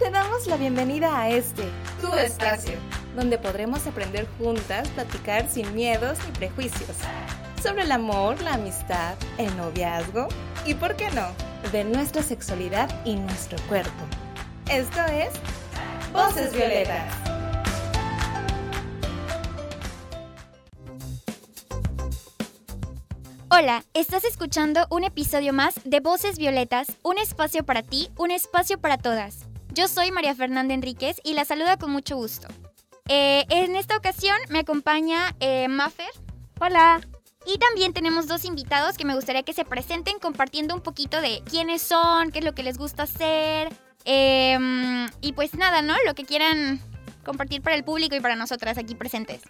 [0.00, 1.62] te damos la bienvenida a este,
[2.00, 2.72] tu espacio,
[3.14, 6.96] donde podremos aprender juntas, platicar sin miedos ni prejuicios,
[7.62, 10.28] sobre el amor, la amistad, el noviazgo
[10.64, 11.26] y, ¿por qué no?,
[11.70, 13.90] de nuestra sexualidad y nuestro cuerpo.
[14.70, 15.28] Esto es
[16.14, 17.12] Voces Violetas.
[23.50, 28.80] Hola, estás escuchando un episodio más de Voces Violetas, un espacio para ti, un espacio
[28.80, 29.49] para todas.
[29.72, 32.48] Yo soy María Fernanda Enríquez y la saluda con mucho gusto.
[33.08, 36.10] Eh, en esta ocasión me acompaña eh, Maffer.
[36.60, 37.00] Hola.
[37.46, 41.42] Y también tenemos dos invitados que me gustaría que se presenten compartiendo un poquito de
[41.48, 43.70] quiénes son, qué es lo que les gusta hacer.
[44.04, 45.94] Em, y pues nada, ¿no?
[46.04, 46.80] Lo que quieran
[47.24, 49.42] compartir para el público y para nosotras aquí presentes.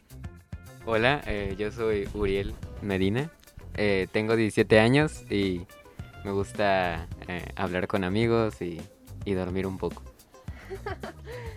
[0.87, 3.31] Hola, eh, yo soy Uriel Medina.
[3.75, 5.67] Eh, tengo 17 años y
[6.25, 8.81] me gusta eh, hablar con amigos y,
[9.25, 10.10] y dormir un poco.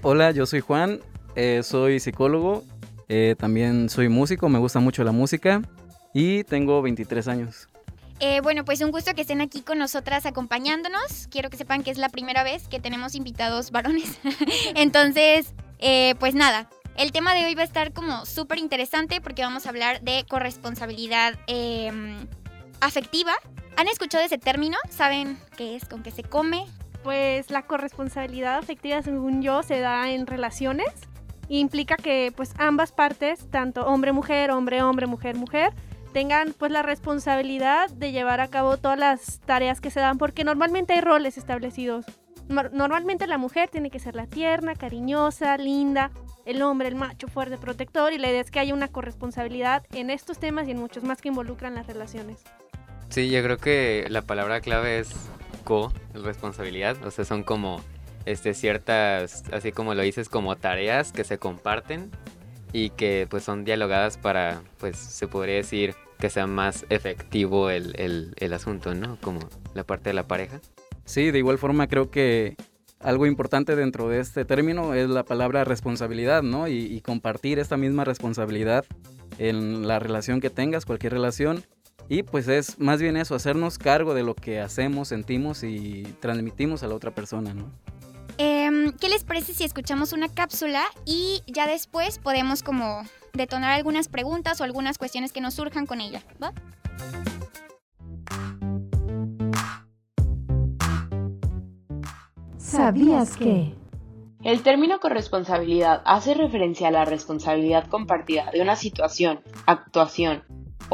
[0.01, 0.99] Hola, yo soy Juan,
[1.35, 2.63] eh, soy psicólogo,
[3.09, 5.61] eh, también soy músico, me gusta mucho la música
[6.13, 7.67] y tengo 23 años.
[8.19, 11.27] Eh, bueno, pues un gusto que estén aquí con nosotras acompañándonos.
[11.29, 14.17] Quiero que sepan que es la primera vez que tenemos invitados varones.
[14.75, 19.41] Entonces, eh, pues nada, el tema de hoy va a estar como súper interesante porque
[19.41, 21.91] vamos a hablar de corresponsabilidad eh,
[22.79, 23.33] afectiva.
[23.75, 24.77] ¿Han escuchado ese término?
[24.89, 25.85] ¿Saben qué es?
[25.85, 26.65] ¿Con qué se come?
[27.03, 30.87] Pues la corresponsabilidad afectiva, según yo, se da en relaciones.
[31.49, 35.73] E implica que pues ambas partes, tanto hombre-mujer, hombre-hombre, mujer-mujer,
[36.13, 40.43] tengan pues la responsabilidad de llevar a cabo todas las tareas que se dan, porque
[40.45, 42.05] normalmente hay roles establecidos.
[42.47, 46.11] Nor- Normalmente la mujer tiene que ser la tierna, cariñosa, linda,
[46.45, 50.09] el hombre, el macho, fuerte, protector, y la idea es que haya una corresponsabilidad en
[50.09, 52.41] estos temas y en muchos más que involucran las relaciones.
[53.09, 55.13] Sí, yo creo que la palabra clave es
[55.63, 56.97] co-responsabilidad.
[57.05, 57.81] O sea, son como
[58.25, 62.11] este, ciertas, así como lo dices, como tareas que se comparten
[62.71, 68.33] y que pues son dialogadas para, pues se podría decir que sea más efectivo el,
[68.37, 69.17] el, asunto, ¿no?
[69.21, 69.39] Como
[69.73, 70.61] la parte de la pareja.
[71.05, 72.55] Sí, de igual forma creo que
[72.99, 76.69] algo importante dentro de este término es la palabra responsabilidad, ¿no?
[76.69, 78.85] Y compartir esta misma responsabilidad
[79.37, 81.63] en la relación que tengas, cualquier relación.
[82.09, 86.83] Y pues es más bien eso, hacernos cargo de lo que hacemos, sentimos y transmitimos
[86.83, 87.71] a la otra persona, ¿no?
[88.37, 93.03] Em, ¿Qué les parece si escuchamos una cápsula y ya después podemos como
[93.33, 96.21] detonar algunas preguntas o algunas cuestiones que nos surjan con ella?
[96.41, 96.51] ¿Va?
[102.57, 103.75] ¿Sabías que?
[104.43, 110.43] El término corresponsabilidad hace referencia a la responsabilidad compartida de una situación, actuación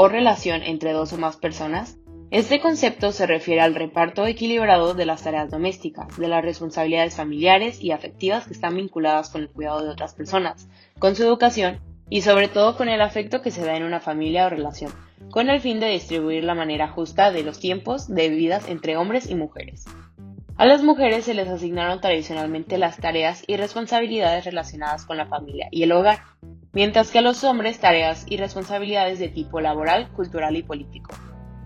[0.01, 1.97] o relación entre dos o más personas.
[2.31, 7.83] Este concepto se refiere al reparto equilibrado de las tareas domésticas, de las responsabilidades familiares
[7.83, 12.21] y afectivas que están vinculadas con el cuidado de otras personas, con su educación y
[12.21, 14.93] sobre todo con el afecto que se da en una familia o relación,
[15.31, 19.29] con el fin de distribuir la manera justa de los tiempos de vidas entre hombres
[19.29, 19.83] y mujeres.
[20.55, 25.67] A las mujeres se les asignaron tradicionalmente las tareas y responsabilidades relacionadas con la familia
[25.71, 26.19] y el hogar,
[26.73, 31.11] mientras que a los hombres tareas y responsabilidades de tipo laboral, cultural y político,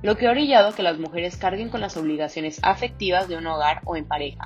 [0.01, 3.81] lo que ha orillado que las mujeres carguen con las obligaciones afectivas de un hogar
[3.85, 4.43] o en pareja.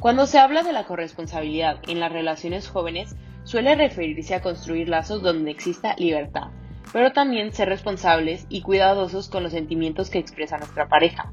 [0.00, 5.22] Cuando se habla de la corresponsabilidad en las relaciones jóvenes, suele referirse a construir lazos
[5.22, 6.50] donde exista libertad,
[6.92, 11.32] pero también ser responsables y cuidadosos con los sentimientos que expresa nuestra pareja.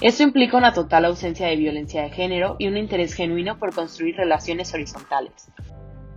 [0.00, 4.16] Esto implica una total ausencia de violencia de género y un interés genuino por construir
[4.16, 5.50] relaciones horizontales.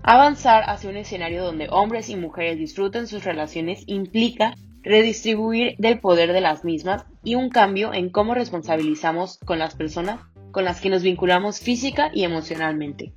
[0.10, 6.32] Avanzar hacia un escenario donde hombres y mujeres disfruten sus relaciones implica redistribuir del poder
[6.32, 10.90] de las mismas y un cambio en cómo responsabilizamos con las personas con las que
[10.90, 13.12] nos vinculamos física y emocionalmente.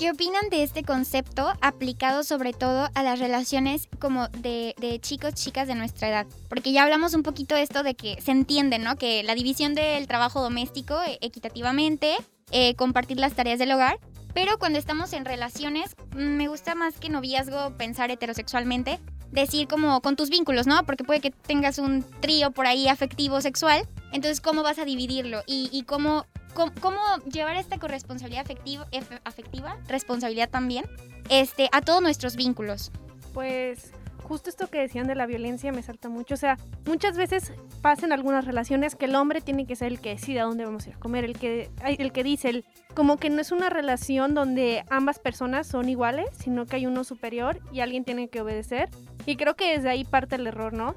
[0.00, 5.68] ¿Qué opinan de este concepto aplicado sobre todo a las relaciones como de, chicos, chicas
[5.68, 6.26] de nuestra edad?
[6.48, 8.96] Porque ya hablamos un poquito esto de que se entiende, ¿no?
[8.96, 12.16] Que la división del trabajo doméstico eh, equitativamente,
[12.50, 13.98] eh, compartir las tareas del hogar,
[14.32, 18.98] pero cuando estamos en relaciones, mm, me gusta más que noviazgo pensar heterosexualmente,
[19.32, 20.82] decir como con tus vínculos, ¿no?
[20.86, 25.42] Porque puede que tengas un trío por ahí afectivo, sexual, entonces cómo vas a dividirlo
[25.46, 26.24] y, y cómo
[26.54, 26.98] cómo, cómo
[27.30, 28.86] llevar esta corresponsabilidad afectiva,
[29.24, 30.84] afectiva, responsabilidad también,
[31.28, 32.90] este, a todos nuestros vínculos.
[33.32, 33.92] Pues
[34.30, 36.34] justo esto que decían de la violencia me salta mucho.
[36.34, 36.56] O sea,
[36.86, 37.52] muchas veces
[37.82, 40.64] pasa en algunas relaciones que el hombre tiene que ser el que decide a dónde
[40.64, 42.64] vamos a ir a comer, el que, el que dice, el,
[42.94, 47.02] como que no es una relación donde ambas personas son iguales, sino que hay uno
[47.02, 48.88] superior y alguien tiene que obedecer.
[49.26, 50.94] Y creo que desde ahí parte el error, ¿no?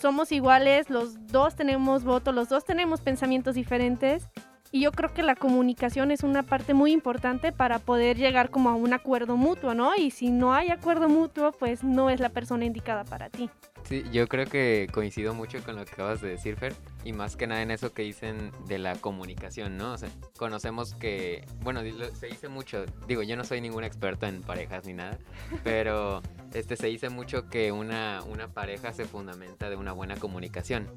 [0.00, 4.28] somos iguales, los dos tenemos voto, los dos tenemos pensamientos diferentes
[4.74, 8.70] y yo creo que la comunicación es una parte muy importante para poder llegar como
[8.70, 9.94] a un acuerdo mutuo, ¿no?
[9.94, 13.48] Y si no hay acuerdo mutuo, pues no es la persona indicada para ti.
[13.84, 16.74] Sí, yo creo que coincido mucho con lo que acabas de decir, Fer,
[17.04, 19.92] y más que nada en eso que dicen de la comunicación, ¿no?
[19.92, 21.80] O sea, conocemos que, bueno,
[22.12, 25.18] se dice mucho, digo, yo no soy ningún experto en parejas ni nada,
[25.62, 26.20] pero
[26.52, 30.88] este se dice mucho que una, una pareja se fundamenta de una buena comunicación.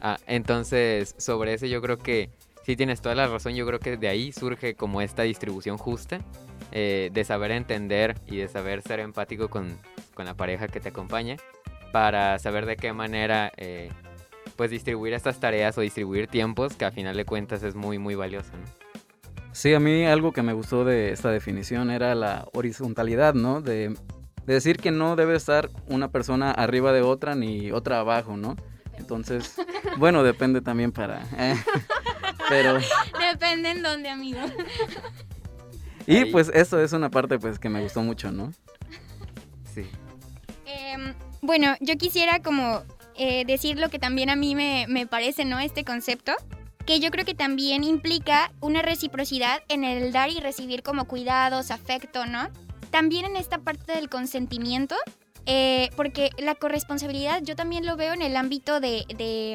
[0.00, 2.30] Ah, entonces, sobre eso yo creo que
[2.64, 6.18] sí tienes toda la razón, yo creo que de ahí surge como esta distribución justa,
[6.72, 9.78] eh, de saber entender y de saber ser empático con,
[10.14, 11.36] con, la pareja que te acompaña,
[11.92, 13.90] para saber de qué manera eh,
[14.56, 18.14] pues distribuir estas tareas o distribuir tiempos, que a final de cuentas es muy, muy
[18.14, 18.50] valioso.
[19.52, 23.60] Sí, a mí algo que me gustó de esta definición era la horizontalidad, ¿no?
[23.60, 23.94] De,
[24.46, 28.56] de decir que no debe estar una persona arriba de otra ni otra abajo, ¿no?
[28.98, 29.56] Entonces,
[29.98, 31.22] bueno, depende también para...
[31.38, 31.56] Eh,
[32.48, 32.78] pero...
[33.32, 34.40] Depende en dónde, amigo.
[36.06, 38.52] Y pues eso es una parte pues que me gustó mucho, ¿no?
[39.74, 39.88] Sí.
[40.66, 42.82] Em, bueno, yo quisiera como
[43.16, 45.58] eh, decir lo que también a mí me, me parece, ¿no?
[45.58, 46.32] Este concepto
[46.84, 51.70] que yo creo que también implica una reciprocidad en el dar y recibir como cuidados,
[51.70, 52.48] afecto, ¿no?
[52.90, 54.94] También en esta parte del consentimiento,
[55.46, 59.04] eh, porque la corresponsabilidad yo también lo veo en el ámbito de,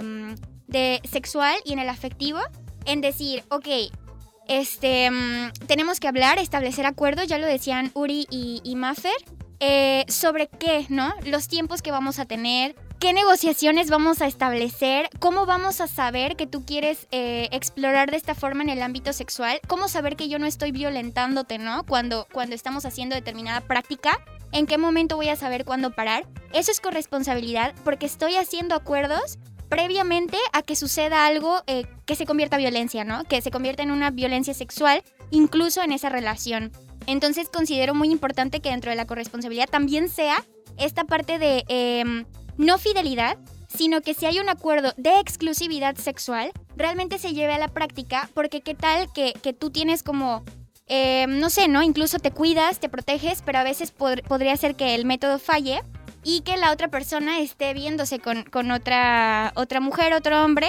[0.03, 0.35] mm,
[0.67, 2.39] de, sexual y en el afectivo,
[2.89, 3.67] en decir, ok,
[4.47, 9.13] este, mm, tenemos que hablar, establecer acuerdos, ya lo decían Uri y, y Maffer,
[9.59, 11.13] eh, sobre qué, ¿no?
[11.25, 16.35] Los tiempos que vamos a tener, qué negociaciones vamos a establecer, cómo vamos a saber
[16.35, 20.29] que tú quieres eh, explorar de esta forma en el ámbito sexual, cómo saber que
[20.29, 21.85] yo no estoy violentándote, ¿no?
[21.85, 24.19] Cuando, cuando estamos haciendo determinada práctica
[24.51, 26.25] en qué momento voy a saber cuándo parar.
[26.53, 29.37] Eso es corresponsabilidad porque estoy haciendo acuerdos
[29.69, 33.23] previamente a que suceda algo eh, que se convierta en violencia, ¿no?
[33.23, 36.71] Que se convierta en una violencia sexual, incluso en esa relación.
[37.05, 40.43] Entonces considero muy importante que dentro de la corresponsabilidad también sea
[40.77, 42.25] esta parte de em,
[42.57, 43.37] no fidelidad,
[43.67, 48.29] sino que si hay un acuerdo de exclusividad sexual, realmente se lleve a la práctica,
[48.33, 50.43] porque qué tal que, que tú tienes como
[50.91, 51.83] eh, no sé, ¿no?
[51.83, 55.83] Incluso te cuidas, te proteges, pero a veces podría ser que el método falle
[56.23, 60.67] y que la otra persona esté viéndose con, con otra, otra mujer, otro hombre,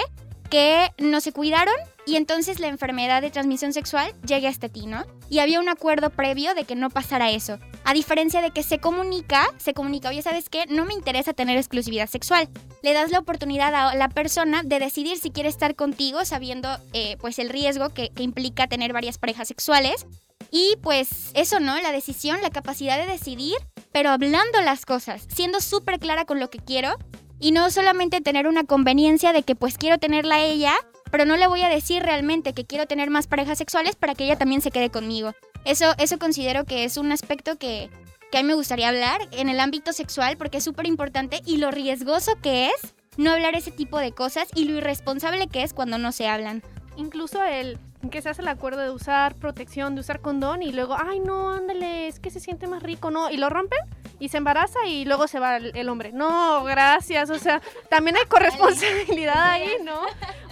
[0.51, 1.73] que no se cuidaron
[2.05, 5.05] y entonces la enfermedad de transmisión sexual llegue hasta ti, ¿no?
[5.29, 7.57] Y había un acuerdo previo de que no pasara eso.
[7.85, 10.65] A diferencia de que se comunica, se comunica, oye, ¿sabes qué?
[10.67, 12.49] No me interesa tener exclusividad sexual.
[12.83, 17.15] Le das la oportunidad a la persona de decidir si quiere estar contigo sabiendo eh,
[17.21, 20.05] pues el riesgo que, que implica tener varias parejas sexuales.
[20.51, 21.79] Y pues eso, ¿no?
[21.79, 23.55] La decisión, la capacidad de decidir,
[23.91, 26.97] pero hablando las cosas, siendo súper clara con lo que quiero
[27.39, 30.73] y no solamente tener una conveniencia de que pues quiero tenerla a ella,
[31.11, 34.25] pero no le voy a decir realmente que quiero tener más parejas sexuales para que
[34.25, 35.33] ella también se quede conmigo.
[35.65, 37.89] Eso, eso considero que es un aspecto que,
[38.31, 41.57] que a mí me gustaría hablar en el ámbito sexual porque es súper importante y
[41.57, 45.73] lo riesgoso que es no hablar ese tipo de cosas y lo irresponsable que es
[45.73, 46.63] cuando no se hablan.
[46.95, 47.77] Incluso el
[48.09, 51.51] que se hace el acuerdo de usar protección, de usar condón y luego, ay no,
[51.51, 53.29] ándale, es que se siente más rico, ¿no?
[53.29, 53.79] Y lo rompen
[54.19, 56.11] y se embaraza y luego se va el, hombre.
[56.11, 60.01] No, gracias, o sea, también hay corresponsabilidad ahí, ¿no?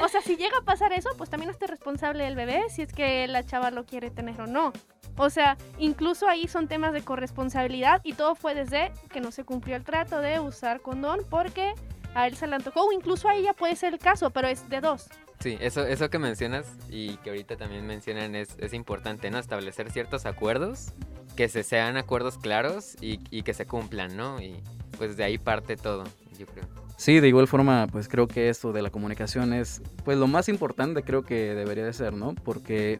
[0.04, 2.94] O sea, si llega a pasar eso, pues también esté responsable del bebé si es
[2.94, 4.72] que la chava lo quiere tener o no.
[5.18, 9.44] O sea, incluso ahí son temas de corresponsabilidad y todo fue desde que no se
[9.44, 11.74] cumplió el trato de usar condón porque
[12.16, 14.68] a él se le antojó, o incluso a ella puede ser el caso, pero es
[14.70, 15.10] de dos.
[15.40, 19.40] Sí, eso, eso que mencionas y que ahorita también mencionan es, es importante, ¿no?
[19.40, 20.94] Establecer ciertos acuerdos,
[21.38, 24.42] que se sean acuerdos claros y, y, que se cumplan, ¿no?
[24.42, 24.62] Y
[24.98, 26.04] pues de ahí parte todo,
[26.38, 26.66] yo creo.
[26.98, 30.50] Sí, de igual forma, pues creo que esto de la comunicación es pues lo más
[30.50, 32.36] importante creo que debería de ser, ¿no?
[32.36, 33.00] Porque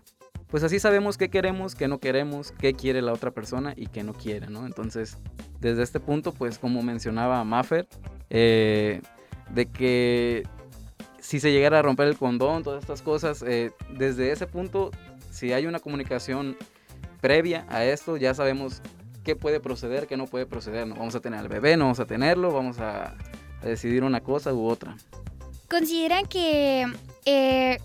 [0.50, 4.04] pues así sabemos qué queremos, qué no queremos, qué quiere la otra persona y qué
[4.04, 4.66] no quiere, ¿no?
[4.66, 5.18] Entonces,
[5.60, 7.88] desde este punto, pues como mencionaba Maffer,
[8.30, 9.02] eh,
[9.52, 10.48] de que
[11.30, 14.90] si se llegara a romper el condón, todas estas cosas, eh, desde ese punto,
[15.30, 16.58] si hay una comunicación
[17.22, 18.82] previa a esto, ya sabemos
[19.24, 20.88] qué puede proceder, qué no puede proceder.
[20.88, 20.96] ¿no?
[20.96, 23.16] Vamos a tener al bebé, no vamos a tenerlo, vamos a,
[23.62, 24.98] decidir una cosa u otra.
[25.70, 26.88] ¿Consideran que...
[27.26, 27.78] Eh,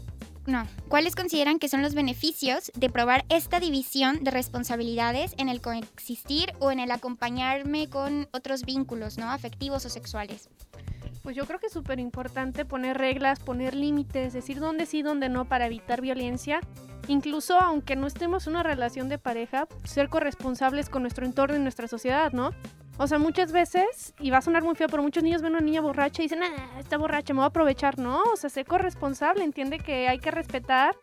[0.46, 5.60] no, ¿cuáles consideran que son los beneficios de probar esta división de responsabilidades en el
[5.60, 9.30] coexistir o en el acompañarme con otros vínculos, ¿no?
[9.30, 10.48] Afectivos o sexuales.
[11.24, 15.30] Pues yo creo que es súper importante poner reglas, poner límites, decir dónde sí, dónde
[15.30, 16.60] no para evitar violencia.
[17.08, 21.60] Incluso aunque no estemos en una relación de pareja, ser corresponsables con nuestro entorno y
[21.60, 22.50] nuestra sociedad, ¿no?
[22.98, 25.56] O sea, muchas veces, y va a sonar muy feo, pero muchos niños ven a
[25.56, 27.98] una niña borracha y dicen, ah, está borracha, me voy a aprovechar.
[27.98, 30.94] No, o sea, sé corresponsable, entiende que hay que respetar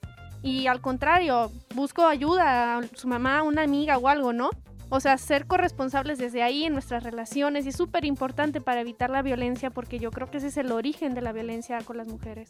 [0.43, 4.51] y al contrario, busco ayuda a su mamá, una amiga o algo, ¿no?
[4.93, 9.21] O sea, ser corresponsables desde ahí en nuestras relaciones es súper importante para evitar la
[9.21, 12.49] violencia porque yo creo que ese es el origen de la violencia con las mujeres.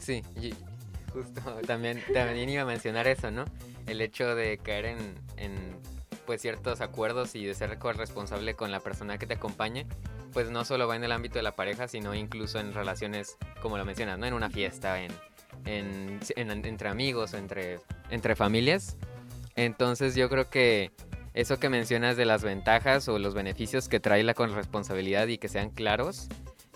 [0.00, 0.24] Sí,
[1.12, 3.44] justo también, también iba a mencionar eso, ¿no?
[3.86, 4.98] El hecho de caer en,
[5.36, 5.52] en
[6.26, 9.86] pues ciertos acuerdos y de ser corresponsable con la persona que te acompañe,
[10.32, 13.78] pues no solo va en el ámbito de la pareja, sino incluso en relaciones, como
[13.78, 14.26] lo mencionas, ¿no?
[14.26, 15.12] En una fiesta, en,
[15.64, 17.78] en, entre amigos, entre,
[18.10, 18.96] entre familias.
[19.54, 20.90] Entonces yo creo que
[21.34, 25.48] eso que mencionas de las ventajas o los beneficios que trae la corresponsabilidad y que
[25.48, 26.28] sean claros,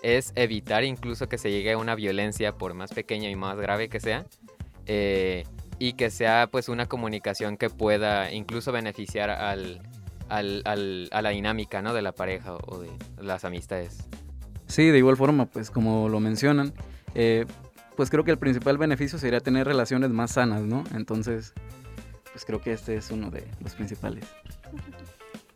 [0.03, 3.89] es evitar incluso que se llegue a una violencia, por más pequeña y más grave
[3.89, 4.27] que sea,
[4.87, 5.45] eh,
[5.79, 9.83] y que sea pues una comunicación que pueda incluso beneficiar al,
[10.29, 11.95] al, a la dinámica ¿no?
[11.95, 12.91] de la pareja o de
[13.21, 14.09] las amistades.
[14.67, 16.73] Sí, de igual forma, pues como lo mencionan,
[17.15, 17.45] eh,
[17.97, 20.85] pues creo que el principal beneficio sería tener relaciones más sanas, ¿no?
[20.95, 21.53] Entonces,
[22.33, 24.25] pues creo que este es uno de los principales.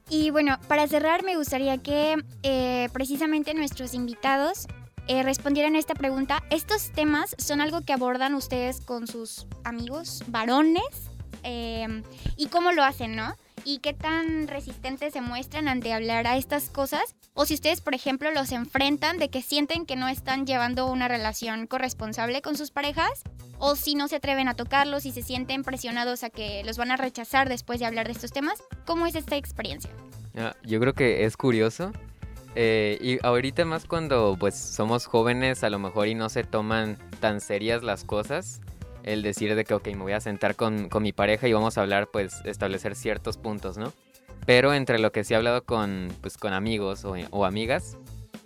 [0.09, 4.69] Y bueno, para cerrar me gustaría que eh, precisamente nuestros invitados
[5.09, 6.43] eh, respondieran a esta pregunta.
[6.51, 11.11] ¿Estos temas son algo que abordan ustedes con sus amigos varones?
[11.43, 12.03] Eh,
[12.37, 13.35] ¿Y cómo lo hacen, no?
[13.67, 17.17] Y qué tan resistentes se muestran ante hablar a estas cosas.
[17.35, 21.09] O si ustedes, por ejemplo, los enfrentan de que sienten que no están llevando una
[21.09, 23.25] relación corresponsable con sus parejas.
[23.59, 26.93] O si no se atreven a tocarlos y se sienten presionados a que los van
[26.93, 28.63] a rechazar después de hablar de estos temas.
[28.85, 29.91] ¿Cómo es esta experiencia?
[30.37, 31.91] Ah, yo creo que es curioso.
[32.55, 36.97] Eh, y ahorita más cuando pues somos jóvenes a lo mejor y no se toman
[37.21, 38.61] tan serias las cosas
[39.07, 41.83] el decir de que, ok, me voy a sentar con, mi pareja y vamos a
[41.83, 43.93] hablar, pues, establecer ciertos puntos, ¿no?
[44.45, 47.97] Pero entre lo que sí he hablado con, pues, con amigos o, amigas,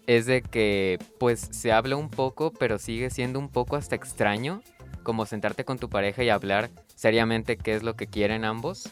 [0.07, 4.62] es de que, pues, se habla un poco, pero sigue siendo un poco hasta extraño,
[5.02, 8.90] como sentarte con tu pareja y hablar seriamente qué es lo que quieren ambos.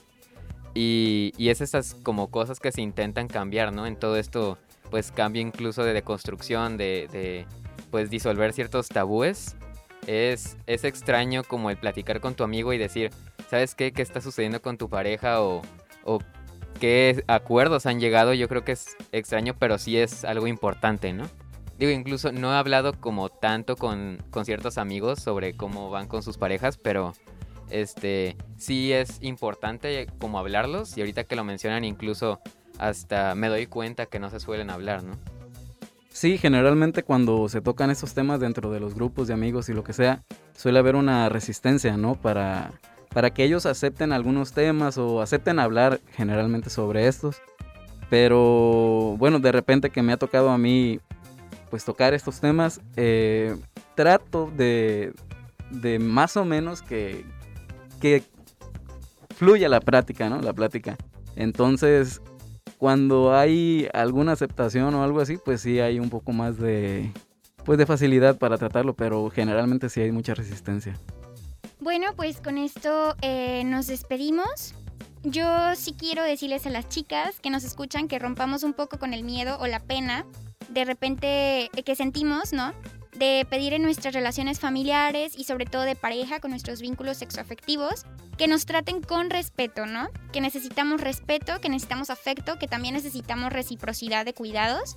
[0.75, 3.87] Y, y es esas como cosas que se intentan cambiar, ¿no?
[3.87, 4.57] En todo esto,
[4.91, 7.47] pues, cambio incluso de deconstrucción, de, de
[7.91, 9.55] pues, disolver ciertos tabúes
[10.09, 13.11] es, es extraño como el platicar con tu amigo y decir,
[13.51, 13.93] ¿sabes qué?
[13.93, 15.43] ¿Qué está sucediendo con tu pareja?
[15.43, 15.61] O,
[16.03, 16.19] o
[16.81, 18.33] qué acuerdos han llegado.
[18.33, 21.29] Yo creo que es extraño, pero sí es algo importante, ¿no?
[21.79, 26.23] Digo, incluso no he hablado como tanto con, con ciertos amigos sobre cómo van con
[26.23, 27.13] sus parejas, pero
[27.69, 32.41] este sí es importante como hablarlos y ahorita que lo mencionan incluso
[32.79, 35.19] hasta me doy cuenta que no se suelen hablar, ¿no?
[36.19, 39.85] Sí, generalmente cuando se tocan esos temas dentro de los grupos de amigos y lo
[39.85, 42.17] que sea, suele haber una resistencia, ¿no?
[42.17, 42.73] Para,
[43.15, 47.41] para que ellos acepten algunos temas o acepten hablar generalmente sobre estos.
[48.11, 50.99] Pero bueno, de repente que me ha tocado a mí
[51.71, 53.57] pues tocar estos temas, eh,
[53.95, 55.13] trato de,
[55.71, 57.25] de más o menos que,
[58.01, 58.25] que
[59.37, 60.43] fluya la práctica, ¿no?
[60.43, 60.97] La plática.
[61.37, 62.21] Entonces,
[62.79, 67.13] cuando hay alguna aceptación o algo así, pues sí hay un poco más de,
[67.65, 70.99] pues de facilidad para tratarlo, pero generalmente sí hay mucha resistencia.
[71.81, 74.75] Bueno, pues con esto eh, nos despedimos.
[75.25, 79.13] Yo sí quiero decirles a las chicas que nos escuchan que rompamos un poco con
[79.13, 80.25] el miedo o la pena
[80.69, 82.73] de repente eh, que sentimos, ¿no?
[83.19, 88.07] De pedir en nuestras relaciones familiares y sobre todo de pareja con nuestros vínculos sexoafectivos
[88.37, 90.09] que nos traten con respeto, ¿no?
[90.33, 94.97] Que necesitamos respeto, que necesitamos afecto, que también necesitamos reciprocidad de cuidados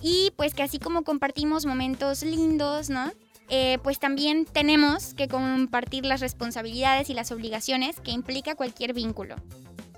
[0.00, 3.12] y pues que así como compartimos momentos lindos, ¿no?
[3.50, 9.36] Eh, pues también tenemos que compartir las responsabilidades y las obligaciones que implica cualquier vínculo.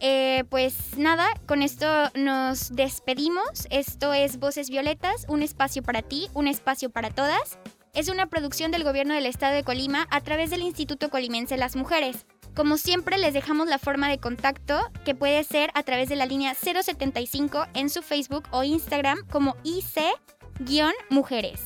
[0.00, 3.66] Eh, pues nada, con esto nos despedimos.
[3.70, 7.58] Esto es Voces Violetas, un espacio para ti, un espacio para todas.
[7.92, 11.76] Es una producción del gobierno del estado de Colima a través del Instituto Colimense Las
[11.76, 12.24] Mujeres.
[12.54, 16.26] Como siempre, les dejamos la forma de contacto que puede ser a través de la
[16.26, 21.60] línea 075 en su Facebook o Instagram como IC-Mujeres.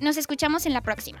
[0.00, 1.20] Nos escuchamos en la próxima.